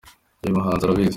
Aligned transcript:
Uyu 0.43 0.55
muhanzi 0.57 0.81
arabizi 0.83 1.09